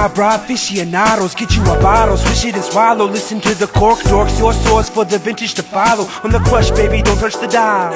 [0.00, 3.04] Cabra aficionados, get you a bottle, swish it and swallow.
[3.04, 6.08] Listen to the cork dorks, your source for the vintage to follow.
[6.24, 7.92] On the crush, baby, don't touch the dial.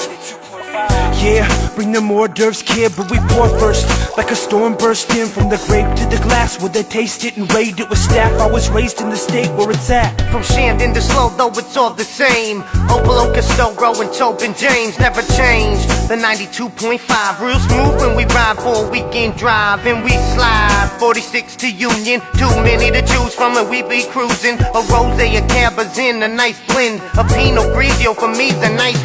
[1.25, 3.89] Yeah, bring the hors d'oeuvres, kid, but we pour first.
[4.19, 7.39] Like a storm burst in from the grape to the glass where they taste it
[7.39, 8.39] and rate it with staff.
[8.39, 10.13] I was raised in the state where it's at.
[10.31, 12.61] From Shandon to Slow, though it's all the same.
[12.93, 15.81] Opolo, Castoro, and Tobin James never change.
[16.09, 19.87] The 92.5, real smooth we ride for a weekend drive.
[19.87, 24.59] And we slide 46 to Union, too many to choose from, and we be cruising.
[24.61, 27.01] A rose, a cabazin, a nice blend.
[27.19, 29.04] A Pinot Grigio for me's a nice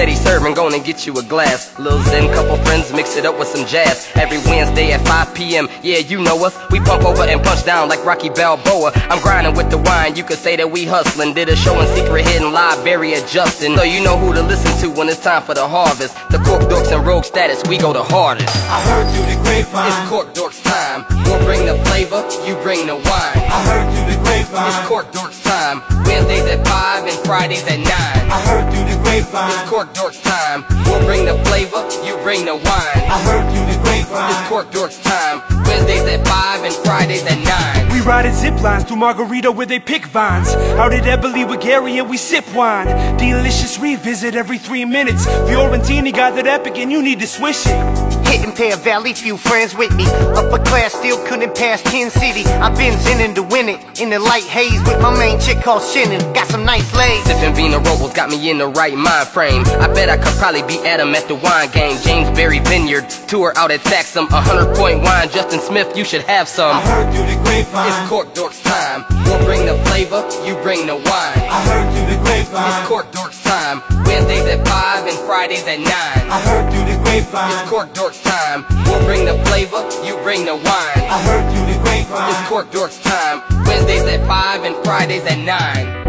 [0.00, 1.78] steady serving, gonna get you a glass.
[1.78, 4.08] Lil Zen, couple friends, mix it up with some jazz.
[4.14, 5.68] Every Wednesday at 5 p.m.
[5.82, 6.56] Yeah, you know us.
[6.70, 8.92] We pump over and punch down like Rocky Balboa.
[9.10, 11.34] I'm grinding with the wine, you could say that we hustling.
[11.34, 13.76] Did a show in secret hidden live, Barry adjusting.
[13.76, 16.16] So you know who to listen to when it's time for the harvest.
[16.30, 18.48] The Cork Dorks and Rogue status, we go the hardest.
[18.72, 19.84] I heard through the grapevine.
[19.86, 21.04] It's Cork Dorks time.
[21.28, 23.36] We'll bring the flavor, you bring the wine.
[23.52, 24.64] I heard through the grapevine.
[24.64, 25.82] It's Cork Dorks time.
[26.06, 27.84] Wednesdays at 5 and Fridays at 9.
[27.86, 28.89] I heard through the
[29.30, 29.60] grapevine.
[29.60, 30.64] It's Cork Dorks time.
[30.86, 32.64] We'll bring the flavor, you bring the wine.
[32.64, 34.30] I heard through the grapevine.
[34.30, 35.42] It's Cork Dorks time.
[35.64, 37.92] Wednesdays at 5 and Fridays at 9.
[37.92, 40.48] We ride in zip lines through Margarita where they pick vines.
[40.48, 42.86] Out at Eberle with Gary and we sip wine.
[43.16, 45.26] Delicious revisit every three minutes.
[45.26, 48.09] Fiorentini got that epic and you need to swish it.
[48.30, 50.04] Hitting Pear Valley, few friends with me.
[50.38, 52.44] Upper class still couldn't pass Tin City.
[52.62, 54.00] I've been zinning to win it.
[54.00, 56.20] In the light haze with my main chick called Shannon.
[56.32, 57.26] Got some nice legs.
[57.26, 59.64] Sipping Vina Robles got me in the right mind frame.
[59.82, 61.98] I bet I could probably beat Adam at the wine game.
[62.04, 64.30] James Berry Vineyard, tour out at Saxum.
[64.30, 66.76] A hundred point wine, Justin Smith, you should have some.
[66.76, 67.88] I heard through the grapevine.
[67.88, 69.04] It's Cork Dorks time.
[69.26, 71.42] We'll bring the flavor, you bring the wine.
[71.50, 72.78] I heard through the grapevine.
[72.78, 73.82] It's Cork Dorks time.
[74.06, 75.86] Wednesdays at 5 and Fridays at 9.
[75.90, 76.79] I heard through the
[77.10, 77.50] grapevine.
[77.50, 78.64] It's Cork Dorks time.
[78.86, 81.04] We'll bring the flavor, you bring the wine.
[81.10, 82.30] I heard through the grapevine.
[82.30, 83.42] It's Cork Dorks time.
[83.66, 85.99] Wednesdays at 5 and Fridays at 9.